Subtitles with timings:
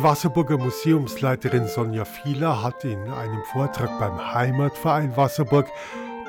[0.00, 5.68] Die Wasserburger Museumsleiterin Sonja Fieler hat in einem Vortrag beim Heimatverein Wasserburg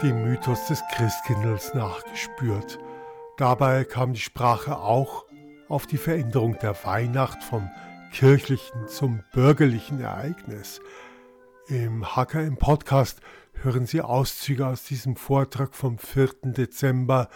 [0.03, 2.79] dem Mythos des Christkindls nachgespürt.
[3.37, 5.25] Dabei kam die Sprache auch
[5.69, 7.71] auf die Veränderung der Weihnacht vom
[8.11, 10.81] kirchlichen zum bürgerlichen Ereignis.
[11.67, 13.21] Im HKM Podcast
[13.53, 16.29] hören Sie Auszüge aus diesem Vortrag vom 4.
[16.43, 17.29] Dezember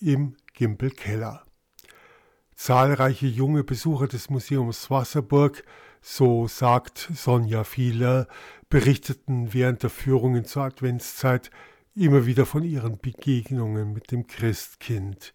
[0.00, 1.44] im Gimpelkeller.
[2.54, 5.64] Zahlreiche junge Besucher des Museums Wasserburg,
[6.00, 8.28] so sagt Sonja Fieler,
[8.68, 11.50] berichteten während der Führungen zur Adventszeit
[11.94, 15.32] immer wieder von ihren Begegnungen mit dem Christkind.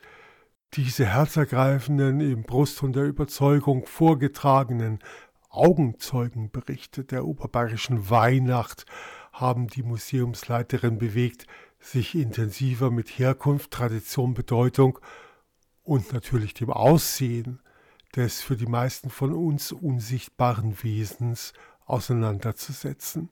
[0.74, 5.00] Diese herzergreifenden, im Brusthund der Überzeugung vorgetragenen
[5.50, 8.86] Augenzeugenberichte der oberbayerischen Weihnacht
[9.34, 11.48] haben die Museumsleiterin bewegt,
[11.80, 15.00] sich intensiver mit Herkunft, Tradition, Bedeutung
[15.90, 17.60] und natürlich dem Aussehen
[18.16, 21.52] des für die meisten von uns unsichtbaren Wesens
[21.88, 23.30] auseinanderzusetzen.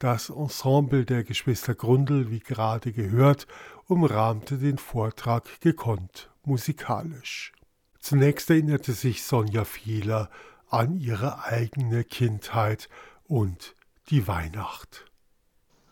[0.00, 3.46] Das Ensemble der Geschwister Grundl, wie gerade gehört,
[3.86, 7.52] umrahmte den Vortrag gekonnt musikalisch.
[8.00, 10.30] Zunächst erinnerte sich Sonja Fieler
[10.68, 12.88] an ihre eigene Kindheit
[13.28, 13.76] und
[14.10, 15.04] die Weihnacht.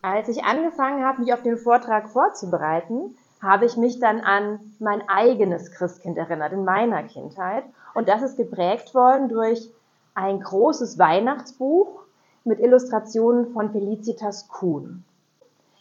[0.01, 3.15] Als ich angefangen habe, mich auf den Vortrag vorzubereiten,
[3.45, 7.63] habe ich mich dann an mein eigenes Christkind erinnert, in meiner Kindheit.
[7.93, 9.69] Und das ist geprägt worden durch
[10.15, 12.01] ein großes Weihnachtsbuch
[12.43, 15.03] mit Illustrationen von Felicitas Kuhn.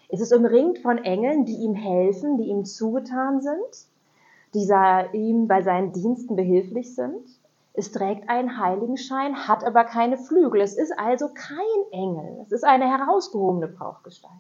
[0.08, 3.88] Es ist umringt von Engeln, die ihm helfen, die ihm zugetan sind,
[4.54, 4.68] die
[5.12, 7.24] ihm bei seinen Diensten behilflich sind.
[7.72, 10.60] Es trägt einen Heiligenschein, hat aber keine Flügel.
[10.60, 12.38] Es ist also kein Engel.
[12.44, 14.32] Es ist eine herausgehobene Brauchgestalt.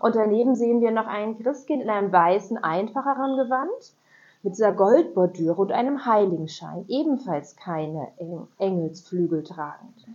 [0.00, 3.94] Und daneben sehen wir noch ein Christkind in einem weißen, einfacheren Gewand
[4.42, 8.08] mit dieser Goldbordüre und einem Heiligenschein, ebenfalls keine
[8.58, 10.06] Engelsflügel tragend.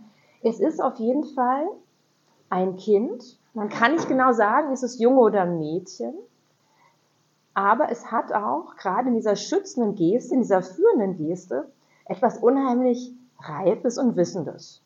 [0.42, 1.66] Es ist auf jeden Fall
[2.50, 3.38] ein Kind.
[3.52, 6.14] Man kann nicht genau sagen, ist es Junge oder Mädchen.
[7.54, 11.70] Aber es hat auch gerade in dieser schützenden Geste, in dieser führenden Geste,
[12.06, 14.82] etwas unheimlich Reifes und Wissendes.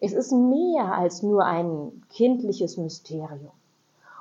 [0.00, 3.52] Es ist mehr als nur ein kindliches Mysterium.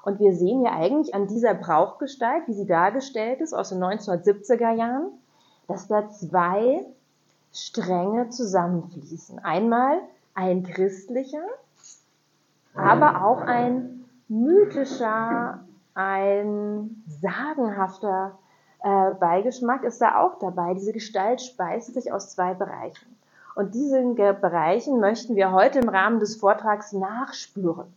[0.08, 4.72] Und wir sehen ja eigentlich an dieser Brauchgestalt, wie sie dargestellt ist, aus den 1970er
[4.72, 5.12] Jahren,
[5.68, 6.86] dass da zwei
[7.52, 9.40] Stränge zusammenfließen.
[9.40, 10.00] Einmal
[10.34, 11.44] ein christlicher,
[12.74, 15.60] aber auch ein mythischer,
[15.94, 18.40] ein sagenhafter
[18.84, 20.74] äh, Beigeschmack ist da auch dabei.
[20.74, 23.14] Diese Gestalt speist sich aus zwei Bereichen.
[23.56, 27.94] Und diesen Bereichen möchten wir heute im Rahmen des Vortrags nachspüren.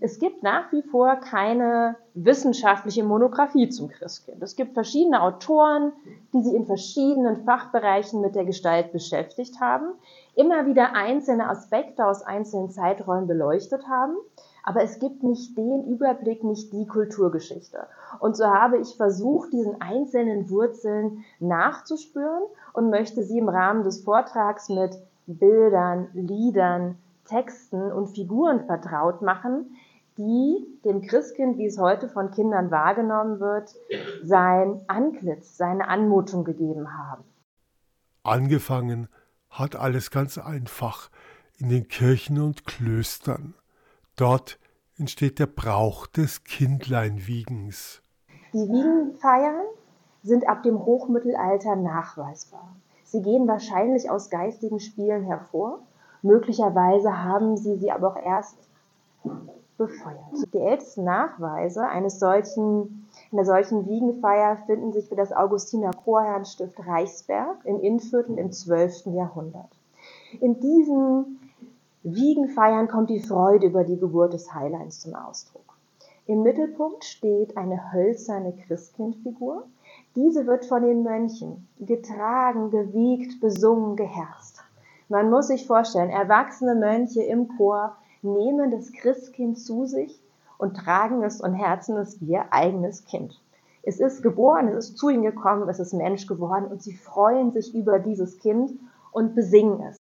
[0.00, 4.42] Es gibt nach wie vor keine wissenschaftliche Monographie zum Christkind.
[4.42, 5.92] Es gibt verschiedene Autoren,
[6.34, 9.86] die sich in verschiedenen Fachbereichen mit der Gestalt beschäftigt haben,
[10.34, 14.16] immer wieder einzelne Aspekte aus einzelnen Zeiträumen beleuchtet haben.
[14.62, 17.86] Aber es gibt nicht den Überblick, nicht die Kulturgeschichte.
[18.18, 22.42] Und so habe ich versucht, diesen einzelnen Wurzeln nachzuspüren
[22.74, 26.98] und möchte sie im Rahmen des Vortrags mit Bildern, Liedern,
[27.30, 29.76] Texten und Figuren vertraut machen,
[30.18, 33.74] die dem Christkind, wie es heute von Kindern wahrgenommen wird,
[34.22, 37.24] sein Antlitz, seine Anmutung gegeben haben.
[38.22, 39.08] Angefangen
[39.48, 41.10] hat alles ganz einfach
[41.58, 43.54] in den Kirchen und Klöstern.
[44.16, 44.58] Dort
[44.98, 48.02] entsteht der Brauch des Kindleinwiegens.
[48.52, 49.64] Die Wiegenfeiern
[50.22, 52.76] sind ab dem Hochmittelalter nachweisbar.
[53.04, 55.82] Sie gehen wahrscheinlich aus geistigen Spielen hervor
[56.22, 58.56] Möglicherweise haben sie sie aber auch erst
[59.76, 60.52] befeuert.
[60.52, 67.56] Die ältesten Nachweise eines solchen, einer solchen Wiegenfeier finden sich für das Augustiner Chorherrenstift Reichsberg
[67.64, 69.06] im Innviertel im 12.
[69.06, 69.70] Jahrhundert.
[70.40, 71.40] In diesen
[72.02, 75.64] Wiegenfeiern kommt die Freude über die Geburt des Heilands zum Ausdruck.
[76.26, 79.64] Im Mittelpunkt steht eine hölzerne Christkindfigur.
[80.14, 84.49] Diese wird von den Mönchen getragen, gewiegt, besungen, geherzt.
[85.10, 90.22] Man muss sich vorstellen, erwachsene Mönche im Chor nehmen das Christkind zu sich
[90.56, 93.42] und tragen es und herzen es wie ihr eigenes Kind.
[93.82, 97.50] Es ist geboren, es ist zu ihnen gekommen, es ist Mensch geworden und sie freuen
[97.50, 98.70] sich über dieses Kind
[99.10, 99.96] und besingen es.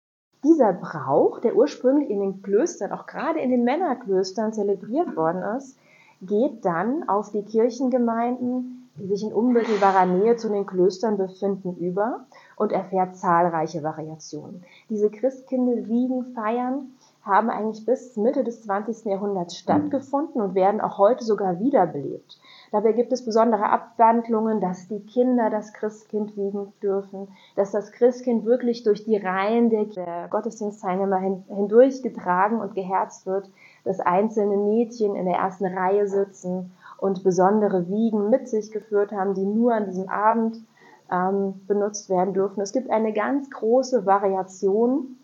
[0.42, 5.78] Dieser Brauch, der ursprünglich in den Klöstern, auch gerade in den Männerklöstern zelebriert worden ist,
[6.20, 12.26] geht dann auf die Kirchengemeinden, die sich in unmittelbarer Nähe zu den Klöstern befinden, über
[12.56, 14.64] und erfährt zahlreiche Variationen.
[14.88, 16.92] Diese Christkindlwiegen feiern
[17.26, 19.04] haben eigentlich bis Mitte des 20.
[19.06, 22.38] Jahrhunderts stattgefunden und werden auch heute sogar wiederbelebt.
[22.70, 28.44] Dabei gibt es besondere Abwandlungen, dass die Kinder das Christkind wiegen dürfen, dass das Christkind
[28.44, 31.18] wirklich durch die Reihen der Gottesdienstteilnehmer
[31.48, 33.50] hindurchgetragen und geherzt wird,
[33.84, 39.34] dass einzelne Mädchen in der ersten Reihe sitzen und besondere Wiegen mit sich geführt haben,
[39.34, 40.64] die nur an diesem Abend
[41.10, 42.60] ähm, benutzt werden dürfen.
[42.60, 45.16] Es gibt eine ganz große Variation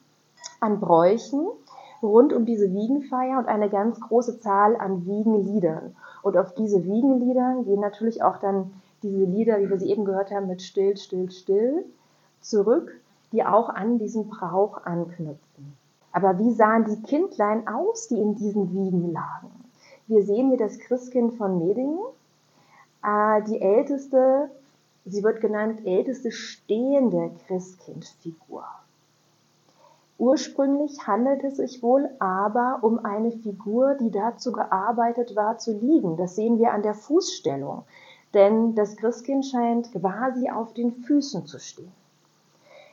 [0.61, 1.47] an Bräuchen
[2.03, 5.95] rund um diese Wiegenfeier und eine ganz große Zahl an Wiegenliedern.
[6.23, 8.73] Und auf diese Wiegenlieder gehen natürlich auch dann
[9.03, 11.85] diese Lieder, wie wir sie eben gehört haben, mit Still, Still, Still
[12.41, 12.93] zurück,
[13.33, 15.77] die auch an diesen Brauch anknüpfen.
[16.13, 19.62] Aber wie sahen die Kindlein aus, die in diesen Wiegen lagen?
[20.07, 21.99] Wir sehen hier das Christkind von Medingen,
[23.05, 24.51] äh, die älteste,
[25.05, 28.65] sie wird genannt älteste stehende Christkindfigur.
[30.19, 36.17] Ursprünglich handelt es sich wohl aber um eine Figur, die dazu gearbeitet war, zu liegen.
[36.17, 37.83] Das sehen wir an der Fußstellung,
[38.35, 41.93] denn das Christkind scheint quasi auf den Füßen zu stehen.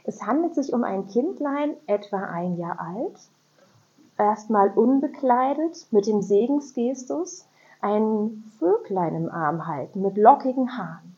[0.06, 3.20] Es handelt sich um ein Kindlein, etwa ein Jahr alt,
[4.20, 7.48] erstmal unbekleidet, mit dem Segensgestus,
[7.82, 11.16] ein Vöglein im Arm halten, mit lockigen Haaren.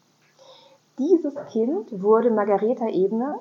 [0.99, 3.39] Dieses Kind wurde Margareta Ebner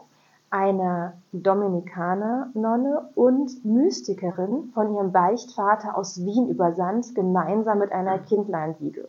[0.50, 9.08] eine Dominikaner-Nonne und Mystikerin von ihrem Beichtvater aus Wien übersandt, gemeinsam mit einer Kindleinwiege.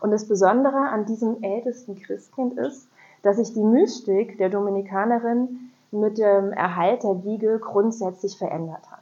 [0.00, 2.88] Und das Besondere an diesem ältesten Christkind ist,
[3.22, 8.93] dass sich die Mystik der Dominikanerin mit dem Erhalt der Wiege grundsätzlich verändert hat.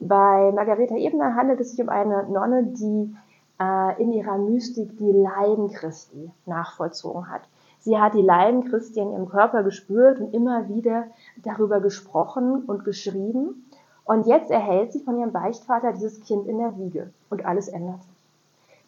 [0.00, 3.14] Bei Margareta Ebner handelt es sich um eine Nonne, die
[3.60, 7.42] äh, in ihrer Mystik die Leiden Christi nachvollzogen hat.
[7.80, 11.04] Sie hat die Leiden Christi in ihrem Körper gespürt und immer wieder
[11.42, 13.64] darüber gesprochen und geschrieben.
[14.04, 18.02] Und jetzt erhält sie von ihrem Beichtvater dieses Kind in der Wiege und alles ändert
[18.02, 18.12] sich.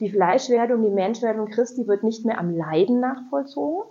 [0.00, 3.84] Die Fleischwerdung, die Menschwerdung Christi wird nicht mehr am Leiden nachvollzogen,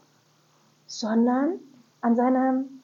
[0.87, 1.59] sondern
[2.01, 2.78] an seinem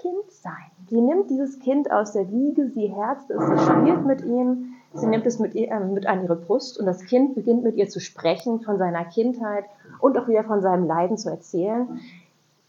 [0.00, 0.70] Kindsein.
[0.88, 5.06] Sie nimmt dieses Kind aus der Wiege, sie herzt es, sie spielt mit ihm, sie
[5.06, 7.88] nimmt es mit, ihr, äh, mit an ihre Brust und das Kind beginnt mit ihr
[7.88, 9.64] zu sprechen von seiner Kindheit
[10.00, 12.00] und auch wieder von seinem Leiden zu erzählen.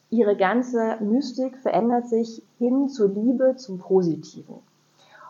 [0.09, 4.55] Ihre ganze Mystik verändert sich hin zur Liebe, zum Positiven.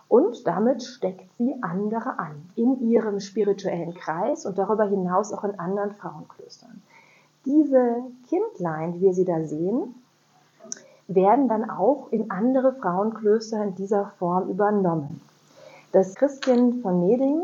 [0.08, 5.60] Und damit steckt sie andere an, in ihrem spirituellen Kreis und darüber hinaus auch in
[5.60, 6.82] anderen Frauenklöstern.
[7.46, 7.98] Diese
[8.28, 9.96] Kindlein, die wir sie da sehen,
[11.10, 15.22] werden dann auch in andere Frauenklöster in dieser Form übernommen.
[15.92, 17.44] Das Christkind von Medingen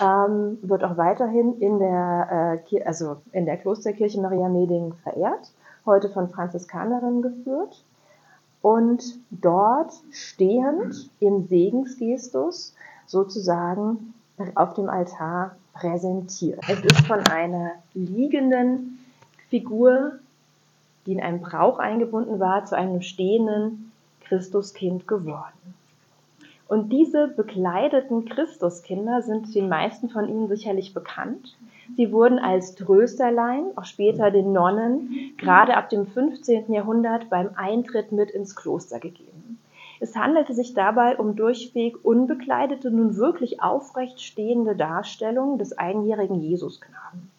[0.00, 5.52] ähm, wird auch weiterhin in der, äh, also in der Klosterkirche Maria Meding verehrt,
[5.84, 7.84] heute von Franziskanerinnen geführt
[8.62, 12.74] und dort stehend im Segensgestus
[13.06, 14.14] sozusagen
[14.54, 16.60] auf dem Altar präsentiert.
[16.68, 19.04] Es ist von einer liegenden
[19.48, 20.20] Figur,
[21.10, 23.90] die in einen Brauch eingebunden war, zu einem stehenden
[24.20, 25.74] Christuskind geworden.
[26.68, 31.56] Und diese bekleideten Christuskinder sind den meisten von Ihnen sicherlich bekannt.
[31.96, 36.72] Sie wurden als Trösterlein, auch später den Nonnen, gerade ab dem 15.
[36.72, 39.58] Jahrhundert beim Eintritt mit ins Kloster gegeben.
[39.98, 47.32] Es handelte sich dabei um durchweg unbekleidete, nun wirklich aufrecht stehende Darstellungen des einjährigen Jesusknaben,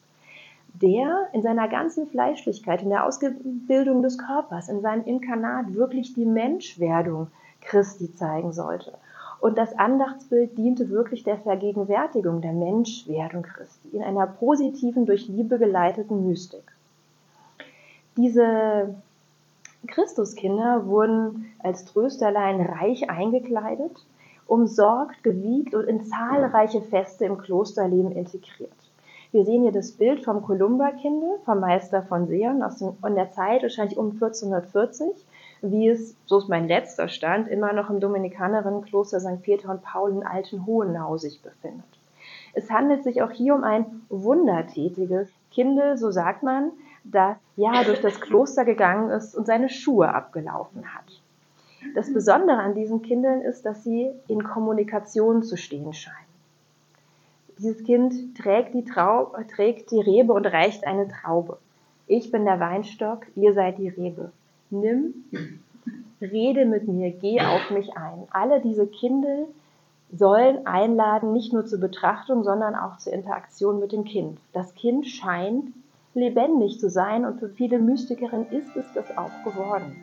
[0.81, 6.25] der in seiner ganzen Fleischlichkeit, in der Ausbildung des Körpers, in seinem Inkarnat wirklich die
[6.25, 7.27] Menschwerdung
[7.61, 8.93] Christi zeigen sollte
[9.41, 15.57] und das Andachtsbild diente wirklich der Vergegenwärtigung der Menschwerdung Christi in einer positiven, durch Liebe
[15.57, 16.63] geleiteten Mystik.
[18.17, 18.93] Diese
[19.87, 24.05] Christuskinder wurden als Trösterlein reich eingekleidet,
[24.45, 28.71] umsorgt, gewiegt und in zahlreiche Feste im Klosterleben integriert.
[29.33, 33.97] Wir sehen hier das Bild vom Kolumberkinde, vom Meister von Seon aus der Zeit, wahrscheinlich
[33.97, 35.07] um 1440,
[35.61, 39.41] wie es, so ist mein letzter Stand, immer noch im Dominikanerinnenkloster St.
[39.41, 41.85] Peter und Paul in Altenhohenau sich befindet.
[42.53, 46.71] Es handelt sich auch hier um ein wundertätiges Kindel, so sagt man,
[47.05, 51.21] das ja durch das Kloster gegangen ist und seine Schuhe abgelaufen hat.
[51.95, 56.30] Das Besondere an diesen Kindeln ist, dass sie in Kommunikation zu stehen scheinen.
[57.61, 61.59] Dieses Kind trägt die, Trau trägt die Rebe und reicht eine Traube.
[62.07, 64.31] Ich bin der Weinstock, ihr seid die Rebe
[64.71, 65.25] nimm,
[66.21, 68.27] rede mit mir, geh auf mich ein.
[68.31, 69.47] Alle diese Kindel
[70.11, 74.39] sollen einladen, nicht nur zur Betrachtung, sondern auch zur Interaktion mit dem Kind.
[74.53, 75.71] Das Kind scheint
[76.13, 79.95] lebendig zu sein und für viele Mystikerinnen ist es das auch geworden.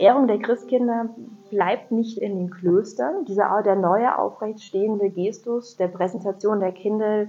[0.00, 1.10] Verehrung der Christkinder
[1.50, 3.26] bleibt nicht in den Klöstern.
[3.26, 7.26] Dieser der neue aufrecht stehende Gestus der Präsentation der Kinder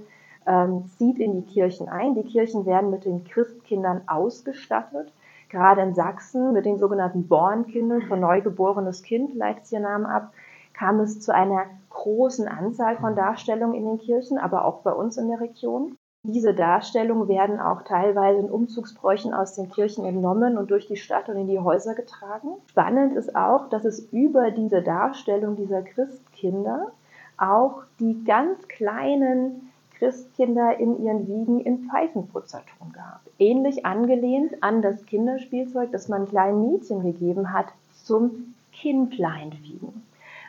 [0.47, 2.15] ähm, zieht in die Kirchen ein.
[2.15, 5.11] Die Kirchen werden mit den Christkindern ausgestattet.
[5.49, 10.31] Gerade in Sachsen mit den sogenannten Bornkindern, von neugeborenes Kind leitet ihr Namen ab,
[10.71, 15.17] kam es zu einer großen Anzahl von Darstellungen in den Kirchen, aber auch bei uns
[15.17, 15.97] in der Region.
[16.23, 21.29] Diese Darstellungen werden auch teilweise in Umzugsbräuchen aus den Kirchen entnommen und durch die Stadt
[21.29, 22.49] und in die Häuser getragen.
[22.67, 26.91] Spannend ist auch, dass es über diese Darstellung dieser Christkinder
[27.37, 33.21] auch die ganz kleinen Christkinder in ihren Wiegen in Pfeifenputzerton gab.
[33.39, 37.67] Ähnlich angelehnt an das Kinderspielzeug, das man kleinen Mädchen gegeben hat
[38.03, 40.03] zum Kindleinwiegen.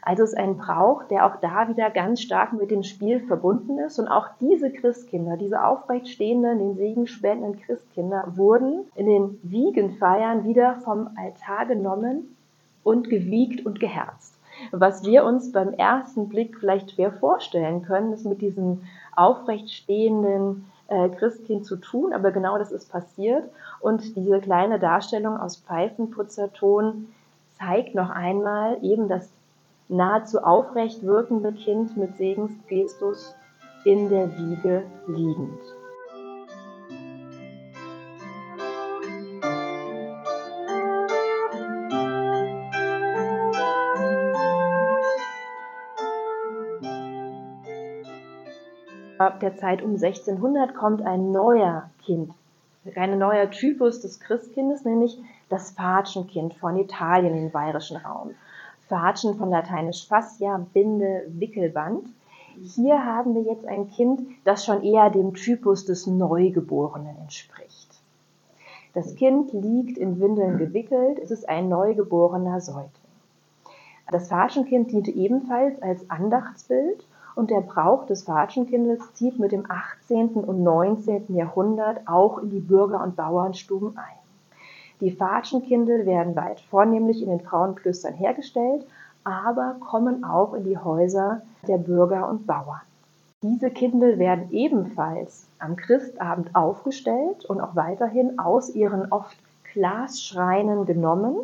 [0.04, 4.00] Also ist ein Brauch, der auch da wieder ganz stark mit dem Spiel verbunden ist.
[4.00, 10.44] Und auch diese Christkinder, diese aufrecht stehenden, den Segen spendenden Christkinder, wurden in den Wiegenfeiern
[10.44, 12.36] wieder vom Altar genommen
[12.82, 14.34] und gewiegt und geherzt.
[14.72, 18.82] Was wir uns beim ersten Blick vielleicht schwer vorstellen können, ist mit diesem
[19.14, 23.44] aufrecht stehenden äh, Christkind zu tun, aber genau das ist passiert.
[23.80, 27.08] Und diese kleine Darstellung aus Pfeifenputzerton
[27.56, 29.30] zeigt noch einmal eben das
[29.92, 33.34] nahezu aufrecht wirkende Kind mit Segensgestus
[33.84, 35.60] in der Wiege liegend.
[49.18, 52.32] Ab der Zeit um 1600 kommt ein neuer Kind,
[52.96, 55.16] ein neuer Typus des Christkindes, nämlich
[55.48, 58.34] das Fatschenkind von Italien im bayerischen Raum.
[58.92, 62.10] Fatschen von lateinisch fascia, Binde, Wickelband.
[62.60, 67.88] Hier haben wir jetzt ein Kind, das schon eher dem Typus des Neugeborenen entspricht.
[68.92, 72.90] Das Kind liegt in Windeln gewickelt, es ist ein neugeborener Säugling.
[74.10, 80.32] Das Fatschenkind diente ebenfalls als Andachtsbild und der Brauch des Fatschenkindes zieht mit dem 18.
[80.32, 81.34] und 19.
[81.34, 84.21] Jahrhundert auch in die Bürger- und Bauernstuben ein.
[85.02, 88.86] Die Fatschenkindel werden weit vornehmlich in den Frauenklöstern hergestellt,
[89.24, 92.80] aber kommen auch in die Häuser der Bürger und Bauern.
[93.42, 99.36] Diese Kindel werden ebenfalls am Christabend aufgestellt und auch weiterhin aus ihren oft
[99.72, 101.34] Glasschreinen genommen,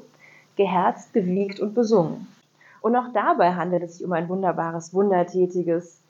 [0.54, 2.28] geherzt, gewiegt und besungen.
[2.80, 6.00] Und auch dabei handelt es sich um ein wunderbares, wundertätiges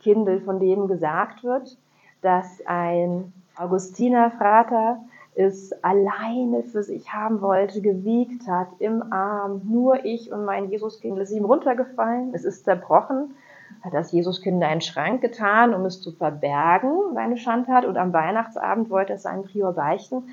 [0.00, 1.76] Kindel, von dem gesagt wird,
[2.22, 4.98] dass ein Augustinerfrater
[5.38, 11.16] es alleine für sich haben wollte, gewiegt hat, im Arm, nur ich und mein Jesuskind
[11.20, 13.36] ist ihm runtergefallen, es ist zerbrochen,
[13.82, 18.12] hat das Jesuskind in einen Schrank getan, um es zu verbergen, seine Schandtat, und am
[18.12, 20.24] Weihnachtsabend wollte es seinen Prior beichten,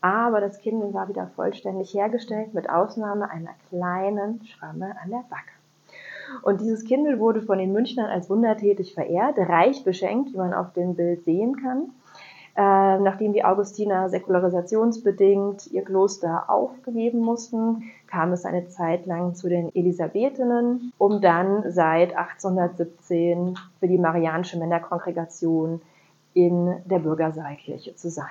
[0.00, 5.52] aber das Kind war wieder vollständig hergestellt, mit Ausnahme einer kleinen Schramme an der Backe.
[6.40, 10.72] Und dieses Kindle wurde von den Münchnern als wundertätig verehrt, reich beschenkt, wie man auf
[10.72, 11.90] dem Bild sehen kann.
[12.56, 19.50] Äh, nachdem die Augustiner säkularisationsbedingt ihr Kloster aufgeben mussten, kam es eine Zeit lang zu
[19.50, 25.82] den Elisabethinnen, um dann seit 1817 für die Marianische Männerkongregation
[26.32, 28.24] in der Bürgersaalkirche zu sein.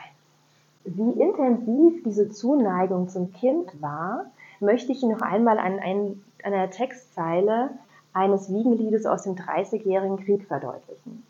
[0.86, 4.25] Wie intensiv diese Zuneigung zum Kind war,
[4.60, 7.70] möchte ich noch einmal an, ein, an einer Textzeile
[8.13, 11.24] eines Wiegenliedes aus dem Dreißigjährigen Krieg verdeutlichen.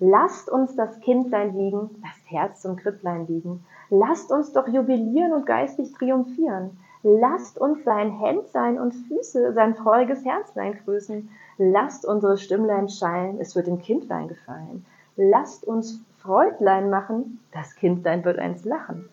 [0.00, 3.64] Lasst uns das Kindlein wiegen, das Herz zum Kripplein wiegen.
[3.90, 6.76] Lasst uns doch jubilieren und geistig triumphieren.
[7.02, 11.28] Lasst uns sein Händ sein und Füße, sein freudiges Herzlein grüßen.
[11.58, 14.84] Lasst unsere Stimmlein schallen, es wird dem Kindlein gefallen.
[15.16, 19.08] Lasst uns Freudlein machen, das Kindlein wird eins lachen.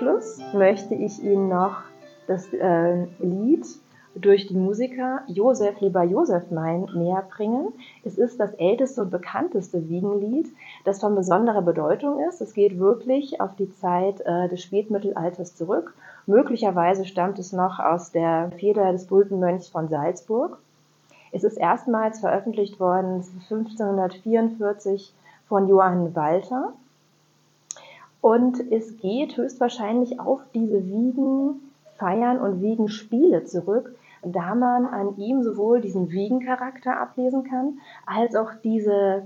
[0.00, 1.82] Abschluss möchte ich Ihnen noch
[2.26, 3.66] das äh, Lied
[4.14, 7.74] durch die Musiker Josef lieber Josef mein näher bringen.
[8.02, 10.48] Es ist das älteste und bekannteste Wiegenlied,
[10.86, 12.40] das von besonderer Bedeutung ist.
[12.40, 15.92] Es geht wirklich auf die Zeit äh, des Spätmittelalters zurück.
[16.26, 20.56] Möglicherweise stammt es noch aus der Feder des Bultenmönchs von Salzburg.
[21.30, 25.12] Es ist erstmals veröffentlicht worden 1544
[25.46, 26.72] von Johann Walter
[28.20, 35.80] und es geht höchstwahrscheinlich auf diese Wiegenfeiern und Wiegenspiele zurück, da man an ihm sowohl
[35.80, 39.22] diesen Wiegencharakter ablesen kann, als auch diese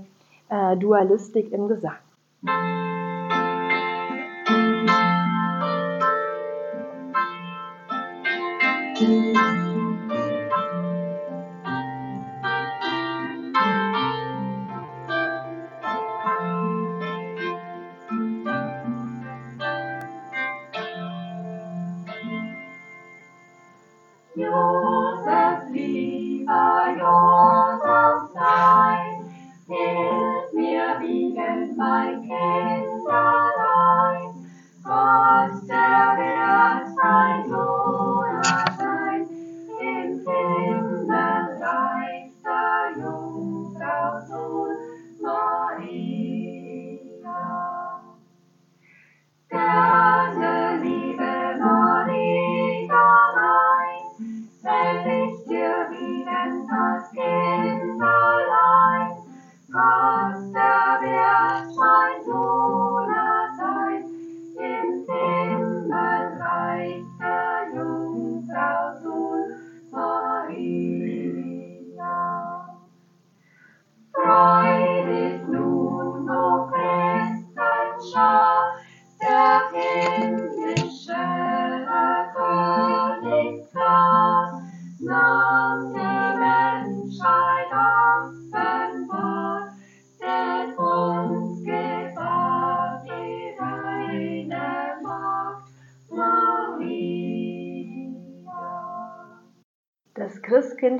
[0.49, 1.97] äh, Dualistik im Gesang.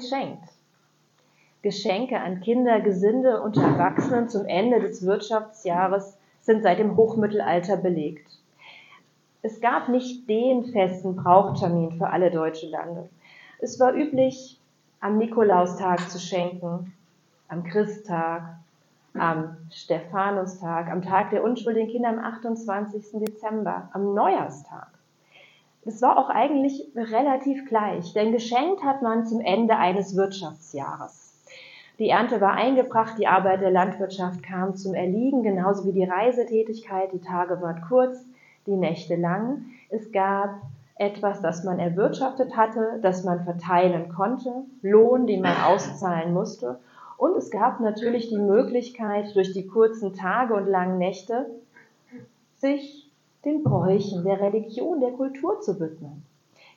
[0.06, 0.50] Christkind schenkt.
[1.62, 8.28] Geschenke an Kinder, Gesinde und Erwachsenen zum Ende des Wirtschaftsjahres sind seit dem Hochmittelalter belegt.
[9.42, 13.10] Es gab nicht den festen Brauchtermin für alle deutschen Lande.
[13.60, 14.60] Es war üblich,
[15.00, 16.94] am Nikolaustag zu schenken,
[17.48, 18.58] am Christtag,
[19.14, 23.04] am Stephanustag, am Tag der unschuldigen Kinder am 28.
[23.14, 24.95] Dezember, am Neujahrstag.
[25.88, 31.34] Es war auch eigentlich relativ gleich, denn geschenkt hat man zum Ende eines Wirtschaftsjahres.
[32.00, 37.14] Die Ernte war eingebracht, die Arbeit der Landwirtschaft kam zum Erliegen, genauso wie die Reisetätigkeit.
[37.14, 38.26] Die Tage waren kurz,
[38.66, 39.66] die Nächte lang.
[39.90, 40.60] Es gab
[40.98, 46.80] etwas, das man erwirtschaftet hatte, das man verteilen konnte, Lohn, den man auszahlen musste.
[47.18, 51.46] Und es gab natürlich die Möglichkeit, durch die kurzen Tage und langen Nächte
[52.58, 53.05] sich
[53.46, 56.26] den Bräuchen, der Religion, der Kultur zu widmen.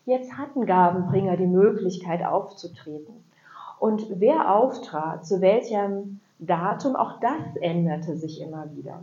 [0.05, 3.15] Jetzt hatten Gabenbringer die Möglichkeit aufzutreten.
[3.79, 9.03] Und wer auftrat, zu welchem Datum, auch das änderte sich immer wieder.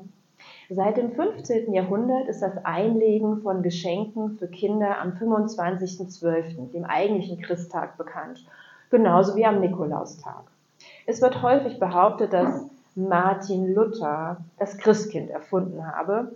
[0.69, 1.73] Seit dem 15.
[1.73, 8.45] Jahrhundert ist das Einlegen von Geschenken für Kinder am 25.12., dem eigentlichen Christtag, bekannt,
[8.89, 10.43] genauso wie am Nikolaustag.
[11.05, 16.31] Es wird häufig behauptet, dass Martin Luther das Christkind erfunden habe,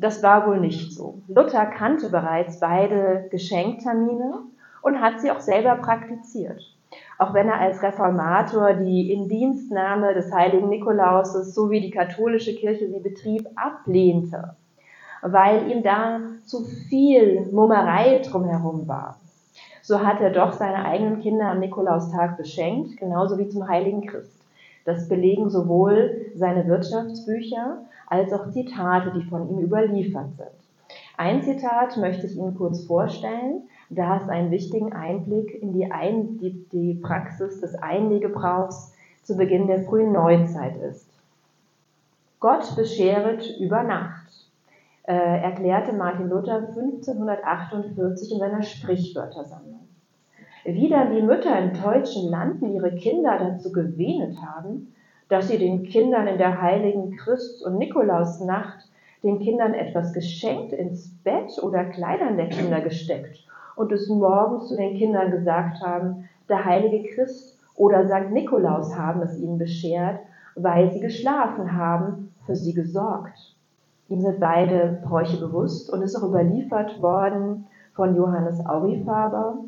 [0.00, 1.20] das war wohl nicht so.
[1.28, 4.40] Luther kannte bereits beide Geschenktermine
[4.82, 6.62] und hat sie auch selber praktiziert.
[7.18, 12.88] Auch wenn er als Reformator die Indienstnahme des heiligen Nikolauses, so wie die katholische Kirche
[12.88, 14.56] sie betrieb, ablehnte,
[15.22, 19.20] weil ihm da zu viel Mummerei drumherum war.
[19.82, 24.39] So hat er doch seine eigenen Kinder am Nikolaustag beschenkt, genauso wie zum heiligen Christ.
[24.84, 30.48] Das belegen sowohl seine Wirtschaftsbücher als auch Zitate, die von ihm überliefert sind.
[31.16, 36.38] Ein Zitat möchte ich Ihnen kurz vorstellen, da es einen wichtigen Einblick in die, Ein
[36.38, 41.08] die, die Praxis des Einlegebrauchs zu Beginn der frühen Neuzeit ist.
[42.38, 44.48] Gott bescheret über Nacht,
[45.02, 49.89] äh, erklärte Martin Luther 1548 in seiner Sprichwörtersammlung.
[50.64, 54.92] Wieder wie Mütter in deutschen Landen ihre Kinder dazu gewähnt haben,
[55.30, 58.88] dass sie den Kindern in der heiligen Christ- und Nikolausnacht
[59.22, 63.46] den Kindern etwas geschenkt ins Bett oder Kleidern der Kinder gesteckt
[63.76, 68.30] und es morgens zu den Kindern gesagt haben, der heilige Christ oder St.
[68.30, 70.20] Nikolaus haben es ihnen beschert,
[70.56, 73.56] weil sie geschlafen haben, für sie gesorgt.
[74.08, 79.58] Ihm sind beide Bräuche bewusst und ist auch überliefert worden von Johannes Aurifaber,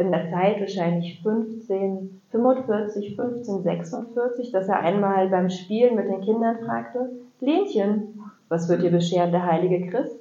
[0.00, 7.10] in der Zeit wahrscheinlich 1545, 1546, dass er einmal beim Spielen mit den Kindern fragte,
[7.40, 10.18] Lenchen, was wird dir bescheren, der heilige Christ?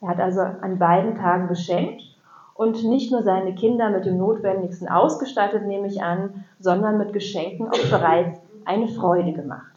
[0.00, 2.02] Er hat also an beiden Tagen beschenkt
[2.54, 7.68] und nicht nur seine Kinder mit dem Notwendigsten ausgestattet, nehme ich an, sondern mit Geschenken
[7.68, 9.72] auch bereits eine Freude gemacht.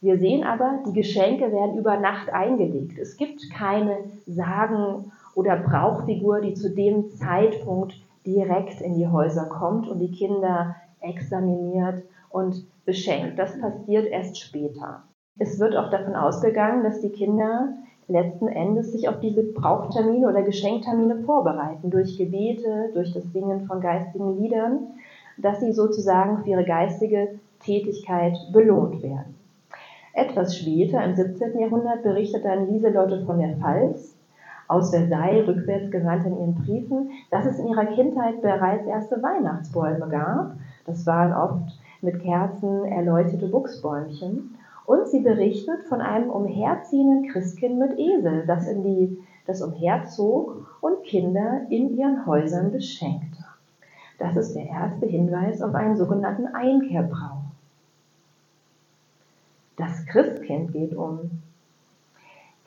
[0.00, 2.98] Wir sehen aber, die Geschenke werden über Nacht eingelegt.
[2.98, 7.94] Es gibt keine Sagen- oder Brauchfigur, die zu dem Zeitpunkt
[8.28, 13.38] direkt in die Häuser kommt und die Kinder examiniert und beschenkt.
[13.38, 15.02] Das passiert erst später.
[15.38, 17.74] Es wird auch davon ausgegangen, dass die Kinder
[18.06, 23.80] letzten Endes sich auf diese Brauchtermine oder Geschenktermine vorbereiten, durch Gebete, durch das Singen von
[23.80, 24.88] geistigen Liedern,
[25.38, 29.36] dass sie sozusagen für ihre geistige Tätigkeit belohnt werden.
[30.12, 31.58] Etwas später, im 17.
[31.58, 34.17] Jahrhundert, berichtet dann Lieselotte von der Pfalz,
[34.68, 40.08] aus Versailles rückwärts gewandt in ihren Briefen, dass es in ihrer Kindheit bereits erste Weihnachtsbäume
[40.08, 40.52] gab.
[40.84, 44.54] Das waren oft mit Kerzen erleuchtete Buchsbäumchen.
[44.86, 51.02] Und sie berichtet von einem umherziehenden Christkind mit Esel, das, in die, das umherzog und
[51.02, 53.44] Kinder in ihren Häusern beschenkte.
[54.18, 57.42] Das ist der erste Hinweis auf einen sogenannten Einkehrbrauch.
[59.76, 61.30] Das Christkind geht um.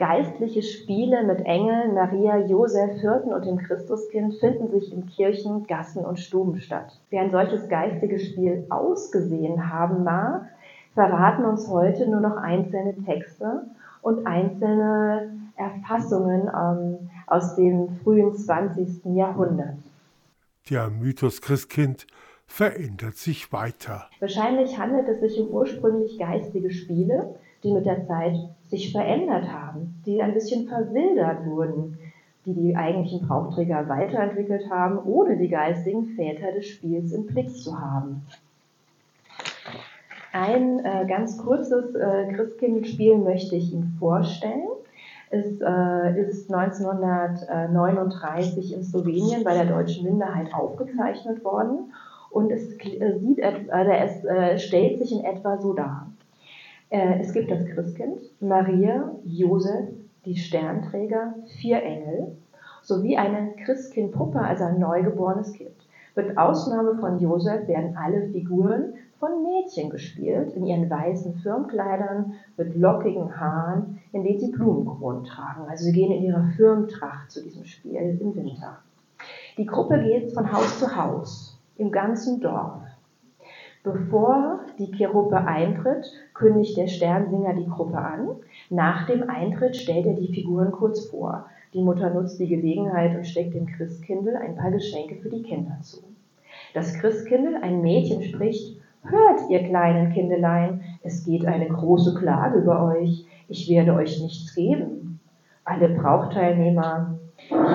[0.01, 6.03] Geistliche Spiele mit Engeln, Maria, Josef, Hirten und dem Christuskind finden sich in Kirchen, Gassen
[6.03, 6.99] und Stuben statt.
[7.11, 10.47] Wie ein solches geistiges Spiel ausgesehen haben mag,
[10.95, 13.67] verraten uns heute nur noch einzelne Texte
[14.01, 19.05] und einzelne Erfassungen ähm, aus dem frühen 20.
[19.05, 19.77] Jahrhundert.
[20.71, 22.07] Der Mythos Christkind
[22.47, 24.09] verändert sich weiter.
[24.19, 28.35] Wahrscheinlich handelt es sich um ursprünglich geistige Spiele, die mit der Zeit
[28.71, 31.99] sich verändert haben, die ein bisschen verwildert wurden,
[32.45, 37.79] die die eigentlichen Brauchträger weiterentwickelt haben, ohne die geistigen Väter des Spiels im Blick zu
[37.79, 38.23] haben.
[40.33, 44.69] Ein äh, ganz kurzes äh, Christkindspiel möchte ich Ihnen vorstellen.
[45.29, 51.91] Es äh, ist 1939 in Slowenien bei der deutschen Minderheit aufgezeichnet worden
[52.29, 53.65] und es, äh, sieht, äh,
[54.05, 56.10] es äh, stellt sich in etwa so dar.
[56.91, 59.89] Äh, es gibt das Christkind, Maria, Josef,
[60.25, 62.35] die Sternträger, vier Engel
[62.83, 65.71] sowie eine Christkindpuppe, also ein neugeborenes Kind.
[66.15, 72.75] Mit Ausnahme von Josef werden alle Figuren von Mädchen gespielt, in ihren weißen Firmkleidern mit
[72.75, 75.69] lockigen Haaren, in denen sie Blumenkronen tragen.
[75.69, 78.79] Also sie gehen in ihrer Firmtracht zu diesem Spiel im Winter.
[79.57, 82.81] Die Gruppe geht von Haus zu Haus im ganzen Dorf.
[83.83, 88.29] Bevor die Gruppe eintritt, kündigt der Sternsinger die Gruppe an.
[88.69, 91.45] Nach dem Eintritt stellt er die Figuren kurz vor.
[91.73, 95.77] Die Mutter nutzt die Gelegenheit und steckt dem Christkindl ein paar Geschenke für die Kinder
[95.81, 95.99] zu.
[96.73, 102.85] Das Christkindl, ein Mädchen, spricht, Hört, ihr kleinen Kindelein, es geht eine große Klage über
[102.85, 103.25] euch.
[103.47, 105.19] Ich werde euch nichts geben.
[105.65, 107.15] Alle Brauchteilnehmer,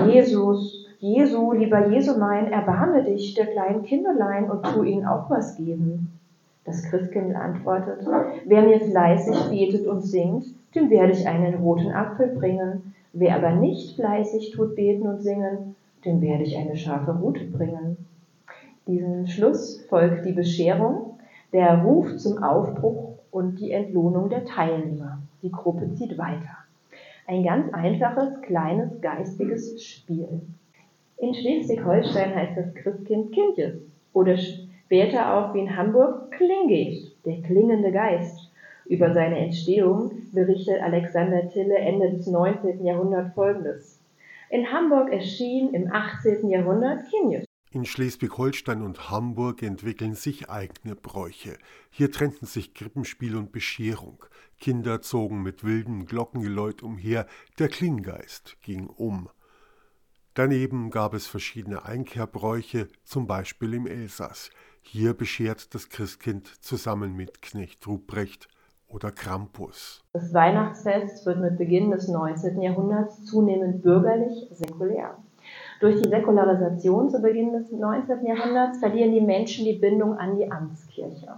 [0.07, 5.57] Jesus, Jesu, lieber Jesu mein, erbarme dich der kleinen Kindelein und tu ihnen auch was
[5.57, 6.16] geben.
[6.67, 8.05] Das Christkind antwortet,
[8.45, 12.93] wer mir fleißig betet und singt, dem werde ich einen roten Apfel bringen.
[13.13, 17.97] Wer aber nicht fleißig tut beten und singen, dem werde ich eine scharfe Rute bringen.
[18.87, 21.19] Diesen Schluss folgt die Bescherung,
[21.53, 25.19] der Ruf zum Aufbruch und die Entlohnung der Teilnehmer.
[25.43, 26.59] Die Gruppe zieht weiter.
[27.29, 30.43] Ein ganz einfaches, kleines, geistiges Spiel.
[31.19, 33.75] In Schleswig-Holstein heißt das Christkind Kindjes
[34.13, 34.37] oder
[34.87, 38.53] später auch wie in Hamburg Klinggeist, der klingende Geist.
[38.87, 42.85] Über seine Entstehung berichtet Alexander Tille Ende des 19.
[42.85, 44.01] Jahrhunderts folgendes.
[44.49, 46.49] In Hamburg erschien im 18.
[46.49, 47.45] Jahrhundert Kinjes.
[47.73, 51.59] In Schleswig-Holstein und Hamburg entwickeln sich eigene Bräuche.
[51.91, 54.25] Hier trennten sich Krippenspiel und Bescherung.
[54.61, 57.27] Kinder zogen mit wildem Glockengeläut umher,
[57.59, 59.29] der Klinggeist ging um.
[60.35, 64.51] Daneben gab es verschiedene Einkehrbräuche, zum Beispiel im Elsass.
[64.89, 68.49] Hier beschert das Christkind zusammen mit Knecht Ruprecht
[68.89, 70.05] oder Krampus.
[70.13, 72.63] Das Weihnachtsfest wird mit Beginn des 19.
[72.63, 75.19] Jahrhunderts zunehmend bürgerlich, säkulär.
[75.81, 78.25] Durch die Säkularisation zu Beginn des 19.
[78.27, 81.35] Jahrhunderts verlieren die Menschen die Bindung an die Amtskirche.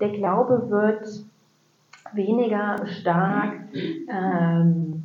[0.00, 1.06] Der Glaube wird
[2.14, 3.54] weniger stark
[4.08, 5.04] ähm,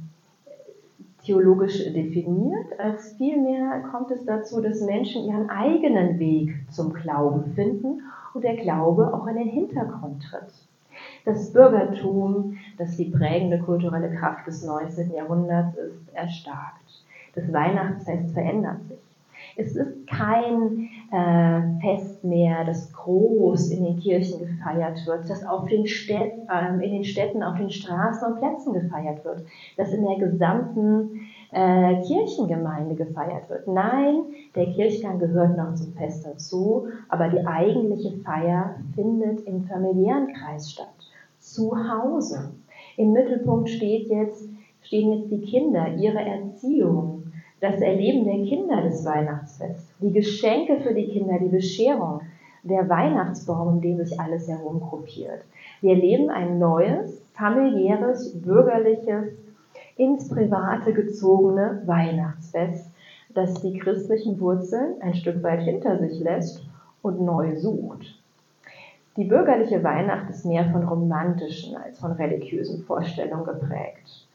[1.27, 8.01] theologisch definiert, als vielmehr kommt es dazu, dass Menschen ihren eigenen Weg zum Glauben finden
[8.33, 10.51] und der Glaube auch in den Hintergrund tritt.
[11.25, 15.13] Das Bürgertum, das die prägende kulturelle Kraft des 19.
[15.13, 16.87] Jahrhunderts ist, erstarkt
[17.37, 18.97] das Weihnachtsfest verändert sich.
[19.59, 25.67] Es ist kein äh, Fest mehr, das groß in den Kirchen gefeiert wird, das auf
[25.67, 29.43] den Städt, äh, in den Städten, auf den Straßen und Plätzen gefeiert wird,
[29.75, 33.67] das in der gesamten äh, Kirchengemeinde gefeiert wird.
[33.67, 40.33] Nein, der Kirchgang gehört noch zum Fest dazu, aber die eigentliche Feier findet im familiären
[40.33, 40.93] Kreis statt,
[41.39, 42.51] zu Hause.
[42.95, 44.49] Im Mittelpunkt steht jetzt,
[44.81, 47.16] stehen jetzt die Kinder, ihre Erziehung,
[47.59, 52.21] das Erleben der Kinder des Weihnachtsfests, die Geschenke für die Kinder, die Bescherung,
[52.63, 55.43] der Weihnachtsbaum, um den sich alles herumgruppiert.
[55.81, 59.33] Wir erleben ein neues, familiäres, bürgerliches,
[59.95, 62.91] ins Private gezogene Weihnachtsfest,
[63.33, 66.63] das die christlichen Wurzeln ein Stück weit hinter sich lässt
[67.01, 68.19] und neu sucht.
[69.15, 74.26] Die bürgerliche Weihnacht ist mehr von romantischen als von religiösen Vorstellungen geprägt.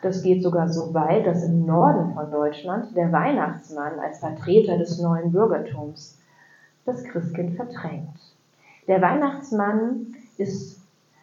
[0.00, 5.00] Das geht sogar so weit, dass im Norden von Deutschland der Weihnachtsmann als Vertreter des
[5.00, 6.18] neuen Bürgertums
[6.84, 8.16] das Christkind verdrängt.
[8.86, 10.80] Der Weihnachtsmann ist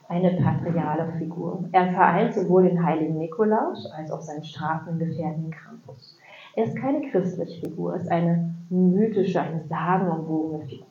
[0.07, 1.63] eine patriale Figur.
[1.71, 6.17] Er vereint sowohl den heiligen Nikolaus als auch seinen strafenden Gefährten Krampus.
[6.55, 10.85] Er ist keine christliche Figur, er ist eine mythische, eine sagenumwogene Figur.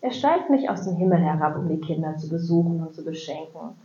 [0.00, 3.76] Er steigt nicht aus dem Himmel herab, um die Kinder zu besuchen und zu beschenken.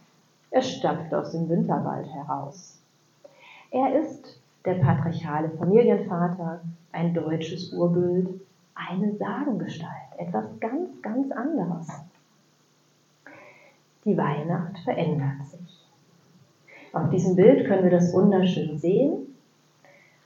[0.51, 2.78] Er stapft aus dem Winterwald heraus.
[3.71, 8.41] Er ist der patriarchale Familienvater, ein deutsches Urbild,
[8.73, 11.87] eine Sagengestalt, etwas ganz, ganz anderes.
[14.05, 15.85] Die Weihnacht verändert sich.
[16.93, 19.35] Auf diesem Bild können wir das wunderschön sehen.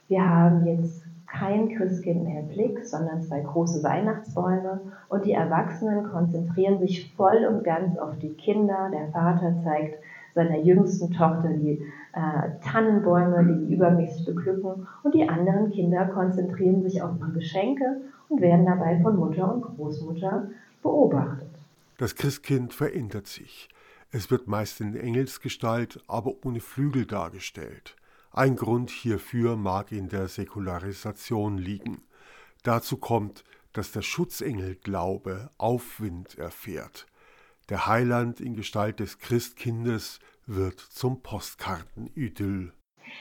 [0.08, 6.08] Wir haben jetzt kein Christkind mehr im Blick, sondern zwei große Weihnachtsbäume und die Erwachsenen
[6.10, 8.90] konzentrieren sich voll und ganz auf die Kinder.
[8.92, 9.98] Der Vater zeigt
[10.34, 11.80] seiner jüngsten Tochter die
[12.12, 18.02] äh, Tannenbäume, die sie übermäßig beglücken und die anderen Kinder konzentrieren sich auf ihre Geschenke
[18.28, 20.48] und werden dabei von Mutter und Großmutter
[20.82, 21.48] beobachtet.
[21.98, 23.68] Das Christkind verändert sich.
[24.10, 27.96] Es wird meist in Engelsgestalt, aber ohne Flügel dargestellt.
[28.32, 32.02] Ein Grund hierfür mag in der Säkularisation liegen.
[32.64, 37.06] Dazu kommt, dass der Schutzengelglaube Aufwind erfährt.
[37.70, 42.72] Der Heiland in Gestalt des Christkindes wird zum Postkartenidyll.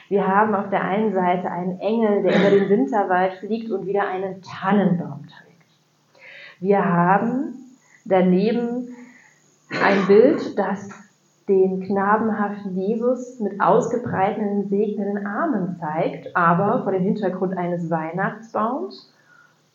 [0.10, 4.06] Wir haben auf der einen Seite einen Engel, der über den Winterwald fliegt und wieder
[4.06, 5.72] einen Tannenbaum trägt.
[6.60, 7.54] Wir haben
[8.04, 8.90] daneben
[9.82, 10.90] ein Bild, das
[11.48, 19.14] den knabenhaften Jesus mit ausgebreiteten, segnenden Armen zeigt, aber vor dem Hintergrund eines Weihnachtsbaums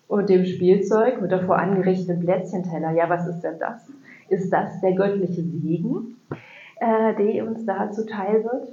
[0.09, 2.93] und dem Spielzeug mit davor angerichteten Plätzchenteller.
[2.93, 3.87] Ja, was ist denn das?
[4.29, 6.17] Ist das der göttliche Segen,
[6.81, 8.69] äh, der uns da zuteil wird?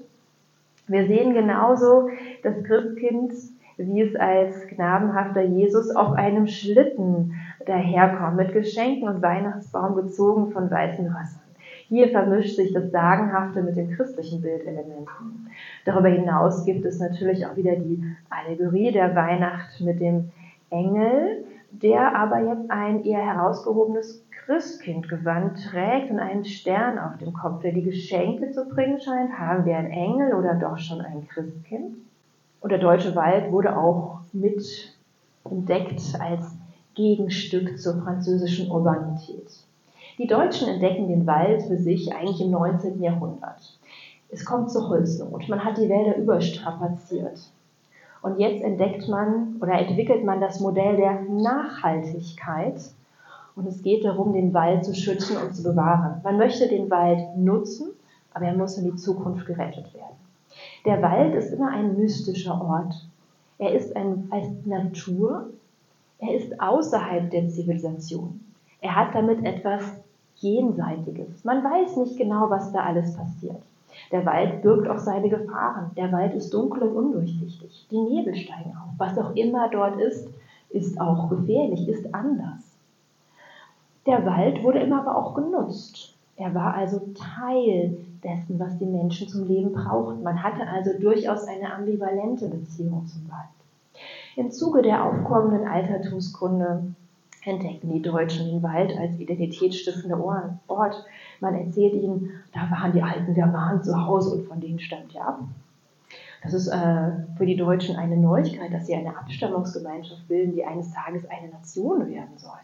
[0.88, 2.10] Wir sehen genauso
[2.44, 3.34] das Christkind,
[3.78, 7.34] wie es als knabenhafter Jesus auf einem Schlitten
[7.66, 11.42] daherkommt, mit Geschenken und Weihnachtsbaum gezogen von weißen Wassern.
[11.88, 15.50] Hier vermischt sich das Sagenhafte mit den christlichen Bildelementen.
[15.86, 20.32] Darüber hinaus gibt es natürlich auch wieder die Allegorie der Weihnacht mit dem
[20.72, 27.62] Engel, der aber jetzt ein eher herausgehobenes Christkindgewand trägt und einen Stern auf dem Kopf,
[27.62, 29.40] der die Geschenke zu bringen scheint.
[29.40, 31.98] Haben wir einen Engel oder doch schon ein Christkind?
[32.62, 34.94] Und der deutsche Wald wurde auch mit
[35.44, 36.46] entdeckt als
[36.94, 39.50] Gegenstück zur französischen Urbanität.
[40.18, 43.02] Die Deutschen entdecken den Wald für sich eigentlich im 19.
[43.02, 43.78] Jahrhundert.
[44.30, 45.50] Es kommt zur Holznot.
[45.50, 47.40] Man hat die Wälder überstrapaziert.
[48.22, 52.80] Und jetzt entdeckt man oder entwickelt man das Modell der Nachhaltigkeit.
[53.56, 56.22] Und es geht darum, den Wald zu schützen und zu bewahren.
[56.24, 57.92] Man möchte den Wald nutzen,
[58.34, 60.16] aber er muss in die Zukunft gerettet werden.
[60.86, 63.08] Der Wald ist immer ein mystischer Ort.
[63.58, 65.50] Er ist ein, als Natur.
[66.20, 68.42] Er ist außerhalb der Zivilisation.
[68.82, 69.84] Er hat damit etwas
[70.36, 71.46] Jenseitiges.
[71.46, 73.62] Man weiß nicht genau, was da alles passiert.
[74.12, 75.92] Der Wald birgt auch seine Gefahren.
[75.96, 77.88] Der Wald ist dunkel und undurchsichtig.
[77.90, 78.94] Die Nebel steigen auf.
[78.98, 80.28] Was auch immer dort ist,
[80.70, 82.65] ist auch gefährlich, ist anders.
[84.06, 86.16] Der Wald wurde immer aber auch genutzt.
[86.36, 90.22] Er war also Teil dessen, was die Menschen zum Leben brauchten.
[90.22, 93.50] Man hatte also durchaus eine ambivalente Beziehung zum Wald.
[94.36, 96.94] Im Zuge der aufkommenden Altertumskunde
[97.46, 100.22] entdeckten die Deutschen den Wald als identitätsstiftender
[100.68, 101.06] Ort.
[101.40, 105.14] Man erzählt ihnen, da waren die Alten, der waren zu Hause und von denen stammt
[105.14, 105.40] ja ab.
[106.44, 110.92] Das ist äh, für die Deutschen eine Neuigkeit, dass sie eine Abstammungsgemeinschaft bilden, die eines
[110.92, 112.60] Tages eine Nation werden soll.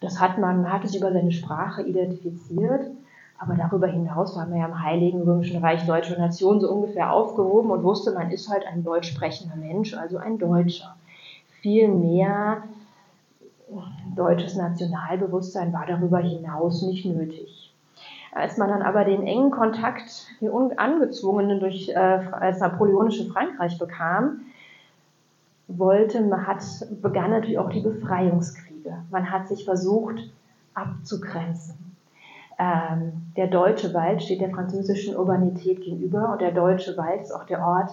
[0.00, 2.90] Das hat man, man hat es über seine Sprache identifiziert,
[3.38, 7.70] aber darüber hinaus war man ja im Heiligen Römischen Reich deutsche Nation so ungefähr aufgehoben
[7.70, 10.96] und wusste, man ist halt ein deutsch sprechender Mensch, also ein Deutscher.
[11.60, 12.62] Viel mehr
[14.14, 17.72] deutsches Nationalbewusstsein war darüber hinaus nicht nötig.
[18.32, 24.40] Als man dann aber den engen Kontakt, den angezwungenen durch äh, als napoleonische Frankreich bekam,
[25.68, 26.62] wollte, hat,
[27.00, 28.63] begann natürlich auch die Befreiungskriege.
[29.10, 30.20] Man hat sich versucht
[30.74, 31.96] abzugrenzen.
[32.58, 37.44] Ähm, der deutsche Wald steht der französischen Urbanität gegenüber und der deutsche Wald ist auch
[37.44, 37.90] der Ort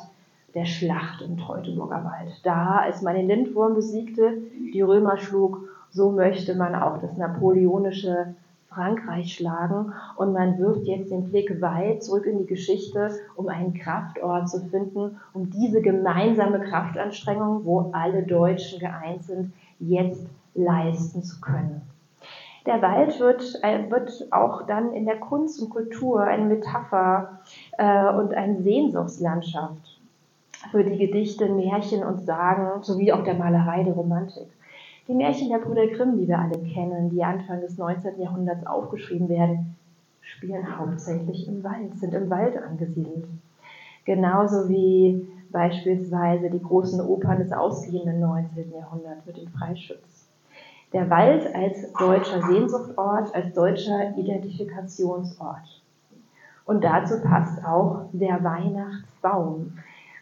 [0.54, 2.42] der Schlacht im Teutoburger Wald.
[2.44, 4.38] Da, als man den Lindwurm besiegte,
[4.74, 8.36] die Römer schlug, so möchte man auch das napoleonische
[8.70, 13.74] Frankreich schlagen und man wirft jetzt den Blick weit zurück in die Geschichte, um einen
[13.74, 21.40] Kraftort zu finden, um diese gemeinsame Kraftanstrengung, wo alle Deutschen geeint sind, jetzt leisten zu
[21.42, 21.82] können.
[22.66, 27.40] Der Wald wird, äh, wird auch dann in der Kunst und Kultur eine Metapher
[27.78, 30.00] äh, und eine Sehnsuchtslandschaft
[30.70, 34.48] für die Gedichte, Märchen und Sagen sowie auch der Malerei der Romantik.
[35.08, 38.22] Die Märchen der Brüder Grimm, die wir alle kennen, die Anfang des 19.
[38.22, 39.76] Jahrhunderts aufgeschrieben werden,
[40.22, 43.26] spielen hauptsächlich im Wald, sind im Wald angesiedelt.
[44.06, 48.72] Genauso wie beispielsweise die großen Opern des ausgehenden 19.
[48.72, 50.11] Jahrhunderts mit dem Freischütz.
[50.94, 55.82] Der Wald als deutscher Sehnsuchtort, als deutscher Identifikationsort.
[56.66, 59.78] Und dazu passt auch der Weihnachtsbaum.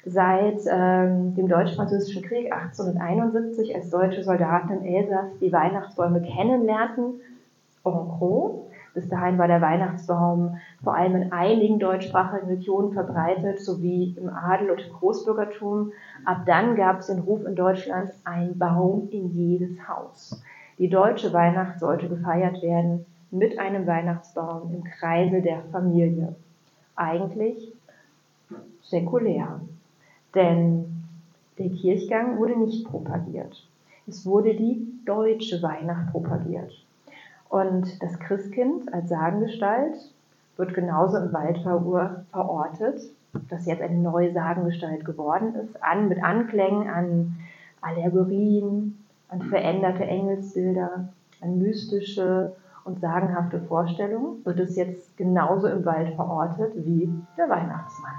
[0.05, 7.19] Seit ähm, dem Deutsch-Französischen Krieg 1871, als deutsche Soldaten im Elsass die Weihnachtsbäume kennenlernten,
[7.83, 14.15] en gros, bis dahin war der Weihnachtsbaum vor allem in einigen deutschsprachigen Regionen verbreitet, sowie
[14.19, 15.91] im Adel und im Großbürgertum.
[16.25, 20.41] Ab dann gab es den Ruf in Deutschland, ein Baum in jedes Haus.
[20.79, 26.35] Die deutsche Weihnacht sollte gefeiert werden mit einem Weihnachtsbaum im Kreise der Familie.
[26.95, 27.73] Eigentlich
[28.81, 29.59] säkulär.
[30.33, 31.03] Denn
[31.57, 33.67] der Kirchgang wurde nicht propagiert.
[34.07, 36.71] Es wurde die deutsche Weihnacht propagiert.
[37.49, 39.97] Und das Christkind als Sagengestalt
[40.55, 43.01] wird genauso im Wald verortet,
[43.49, 47.35] das jetzt eine neue Sagengestalt geworden ist, an, mit Anklängen an
[47.81, 48.98] Allegorien,
[49.29, 51.09] an veränderte Engelsbilder,
[51.41, 58.15] an mystische und sagenhafte Vorstellungen, wird es jetzt genauso im Wald verortet wie der Weihnachtsmann.